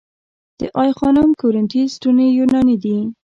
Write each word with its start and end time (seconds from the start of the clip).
د 0.59 0.61
آی 0.81 0.91
خانم 0.97 1.29
کورینتی 1.41 1.81
ستونې 1.95 2.27
یوناني 2.39 2.75
دي 2.83 2.97